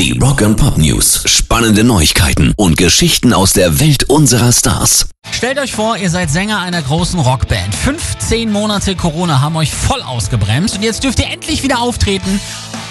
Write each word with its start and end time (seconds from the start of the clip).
Die 0.00 0.18
Rock 0.18 0.40
and 0.40 0.56
Pop 0.56 0.78
News. 0.78 1.24
Spannende 1.26 1.84
Neuigkeiten 1.84 2.54
und 2.56 2.78
Geschichten 2.78 3.34
aus 3.34 3.52
der 3.52 3.80
Welt 3.80 4.04
unserer 4.04 4.50
Stars. 4.50 5.10
Stellt 5.30 5.58
euch 5.58 5.72
vor, 5.72 5.98
ihr 5.98 6.08
seid 6.08 6.30
Sänger 6.30 6.58
einer 6.58 6.80
großen 6.80 7.20
Rockband. 7.20 7.74
15 7.74 8.50
Monate 8.50 8.96
Corona 8.96 9.42
haben 9.42 9.56
euch 9.56 9.70
voll 9.70 10.00
ausgebremst 10.00 10.76
und 10.76 10.84
jetzt 10.84 11.04
dürft 11.04 11.18
ihr 11.18 11.26
endlich 11.26 11.62
wieder 11.62 11.80
auftreten. 11.80 12.40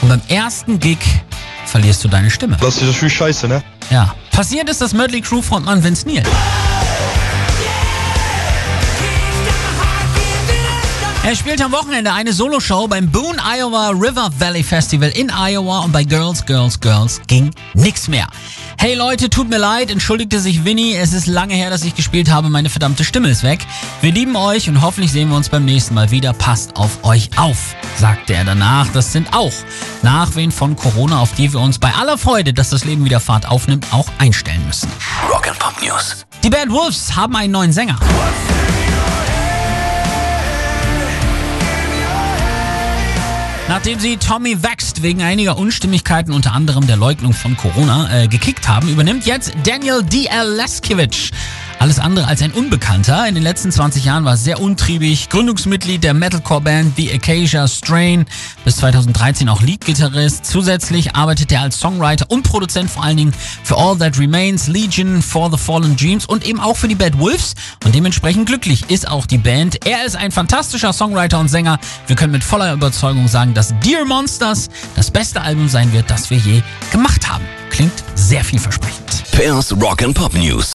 Und 0.04 0.10
beim 0.10 0.22
ersten 0.28 0.80
Gig 0.80 1.00
verlierst 1.66 2.04
du 2.04 2.10
deine 2.10 2.30
Stimme. 2.30 2.58
Das 2.62 2.78
ist 2.78 2.84
natürlich 2.84 3.16
scheiße, 3.16 3.48
ne? 3.48 3.64
Ja. 3.90 4.14
Passiert 4.30 4.70
ist 4.70 4.80
das 4.80 4.94
Mötley 4.94 5.22
Crew 5.22 5.42
Frontmann 5.42 5.84
Vince 5.84 6.08
Neil. 6.08 6.22
Er 11.22 11.36
spielt 11.36 11.62
am 11.62 11.74
Wochenende 11.74 12.14
eine 12.14 12.32
Soloshow 12.32 12.88
beim 12.88 13.12
Boone, 13.12 13.38
Iowa 13.44 13.90
River 13.90 14.30
Valley 14.40 14.64
Festival 14.64 15.10
in 15.10 15.30
Iowa 15.30 15.80
und 15.80 15.92
bei 15.92 16.06
Girls, 16.06 16.46
Girls, 16.46 16.80
Girls 16.80 17.22
ging 17.28 17.52
nix 17.74 18.08
mehr. 18.08 18.26
Hey 18.78 18.96
Leute, 18.96 19.30
tut 19.30 19.50
mir 19.50 19.58
leid, 19.58 19.92
entschuldigte 19.92 20.40
sich 20.40 20.64
Winnie. 20.64 20.96
Es 20.96 21.12
ist 21.12 21.28
lange 21.28 21.54
her, 21.54 21.70
dass 21.70 21.84
ich 21.84 21.94
gespielt 21.94 22.32
habe. 22.32 22.50
Meine 22.50 22.70
verdammte 22.70 23.04
Stimme 23.04 23.30
ist 23.30 23.44
weg. 23.44 23.60
Wir 24.02 24.14
lieben 24.14 24.38
euch 24.38 24.70
und 24.70 24.82
hoffentlich 24.82 25.12
sehen 25.12 25.30
wir 25.30 25.36
uns 25.36 25.50
beim 25.50 25.66
nächsten 25.66 25.94
Mal 25.94 26.10
wieder. 26.10 26.32
Passt 26.32 26.78
auf 26.78 27.04
euch 27.04 27.30
auf, 27.38 27.76
sagte 27.98 28.34
er 28.34 28.46
danach. 28.46 28.88
Das 28.94 29.12
sind 29.12 29.34
auch 29.34 29.54
Nachwehen 30.02 30.52
von 30.52 30.78
Corona, 30.78 31.20
auf 31.20 31.34
die 31.34 31.52
wir 31.52 31.60
uns 31.60 31.80
bei 31.80 31.94
aller 31.94 32.18
Freude, 32.18 32.54
dass 32.54 32.70
das 32.70 32.86
Leben 32.86 33.04
wieder 33.04 33.20
Fahrt 33.20 33.46
aufnimmt, 33.46 33.88
auch 33.92 34.08
einstellen 34.20 34.66
müssen. 34.66 34.90
Rock 35.30 35.50
and 35.50 35.60
Pop 35.60 35.76
News. 35.84 36.26
Die 36.44 36.50
Bad 36.50 36.70
Wolves 36.70 37.14
haben 37.14 37.36
einen 37.36 37.52
neuen 37.52 37.74
Sänger. 37.74 38.00
Nachdem 43.70 44.00
sie 44.00 44.18
Tommy 44.18 44.64
Wächst 44.64 45.04
wegen 45.04 45.22
einiger 45.22 45.56
Unstimmigkeiten, 45.56 46.34
unter 46.34 46.54
anderem 46.54 46.88
der 46.88 46.98
Leugnung 46.98 47.34
von 47.34 47.56
Corona, 47.56 48.24
äh, 48.24 48.28
gekickt 48.28 48.68
haben, 48.68 48.90
übernimmt 48.90 49.28
jetzt 49.28 49.54
Daniel 49.64 50.02
D.L. 50.02 50.56
Leskiewicz 50.56 51.30
alles 51.80 52.00
andere 52.00 52.28
als 52.28 52.42
ein 52.42 52.52
Unbekannter. 52.52 53.28
In 53.28 53.36
den 53.36 53.44
letzten 53.44 53.72
20 53.72 54.04
Jahren 54.04 54.26
war 54.26 54.34
er 54.34 54.38
sehr 54.38 54.62
untriebig, 54.62 55.30
Gründungsmitglied 55.30 56.04
der 56.04 56.14
Metalcore-Band 56.14 56.96
The 56.98 57.12
Acacia 57.14 57.68
Strain, 57.68 58.26
bis 58.66 58.78
2013 58.78 59.48
auch 59.50 59.62
Leadgitarrist. 59.62 60.46
Zusätzlich 60.46 61.16
arbeitet 61.16 61.52
er 61.52 61.62
als 61.62 61.80
Songwriter 61.80 62.26
und 62.30 62.44
Produzent 62.44 62.90
vor 62.90 63.04
allen 63.04 63.18
Dingen 63.18 63.34
für 63.64 63.78
All 63.78 63.98
That 63.98 64.20
Remains, 64.20 64.68
Legion, 64.68 65.22
For 65.22 65.50
the 65.50 65.58
Fallen 65.58 65.96
Dreams 65.96 66.26
und 66.26 66.46
eben 66.46 66.60
auch 66.60 66.76
für 66.76 66.88
die 66.88 66.96
Bad 66.96 67.18
Wolves. 67.18 67.56
Und 67.86 67.96
dementsprechend 67.96 68.48
glücklich 68.48 68.90
ist 68.90 69.08
auch 69.08 69.26
die 69.26 69.38
Band. 69.38 69.86
Er 69.86 70.06
ist 70.06 70.16
ein 70.16 70.32
fantastischer 70.32 70.94
Songwriter 70.94 71.40
und 71.40 71.48
Sänger. 71.48 71.80
Wir 72.08 72.16
können 72.16 72.34
mit 72.34 72.44
voller 72.44 72.74
Überzeugung 72.74 73.28
sagen, 73.28 73.54
dass 73.54 73.74
Dear 73.84 74.06
Monsters 74.06 74.70
das 74.96 75.10
beste 75.10 75.42
Album 75.42 75.70
sein 75.70 75.94
wird, 75.94 76.10
das 76.10 76.30
wir 76.30 76.38
je 76.38 76.62
gemacht 76.92 77.30
haben. 77.30 77.46
Klingt 77.70 78.04
sehr 78.16 78.44
vielversprechend. 78.44 79.24
Pairs 79.32 79.72
Rock 79.80 80.04
and 80.04 80.14
Pop 80.14 80.34
News. 80.34 80.74